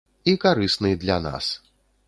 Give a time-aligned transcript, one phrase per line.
[0.31, 1.53] І карысны для нас.